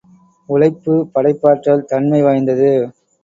உழைப்பு 0.49 0.93
படைப்பாற்றல் 1.13 1.85
தன்மை 1.85 2.21
வாய்ந்தது. 2.21 2.71